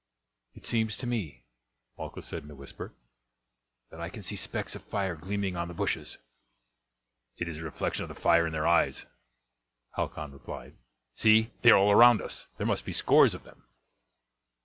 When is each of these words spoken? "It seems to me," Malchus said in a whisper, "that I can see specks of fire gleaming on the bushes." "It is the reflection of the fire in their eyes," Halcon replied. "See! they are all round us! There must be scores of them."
"It 0.55 0.65
seems 0.65 0.97
to 0.97 1.05
me," 1.05 1.45
Malchus 1.95 2.25
said 2.25 2.41
in 2.43 2.49
a 2.49 2.55
whisper, 2.55 2.95
"that 3.91 4.01
I 4.01 4.09
can 4.09 4.23
see 4.23 4.35
specks 4.35 4.73
of 4.73 4.81
fire 4.83 5.15
gleaming 5.15 5.55
on 5.55 5.67
the 5.67 5.75
bushes." 5.75 6.17
"It 7.37 7.47
is 7.47 7.57
the 7.57 7.63
reflection 7.63 8.01
of 8.01 8.09
the 8.09 8.19
fire 8.19 8.47
in 8.47 8.51
their 8.51 8.65
eyes," 8.65 9.05
Halcon 9.95 10.31
replied. 10.31 10.73
"See! 11.13 11.51
they 11.61 11.69
are 11.69 11.77
all 11.77 11.93
round 11.93 12.19
us! 12.19 12.47
There 12.57 12.65
must 12.65 12.83
be 12.83 12.93
scores 12.93 13.35
of 13.35 13.43
them." 13.43 13.63